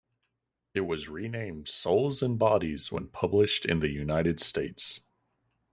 [0.73, 5.01] It was renamed Souls and Bodies when published in the United States.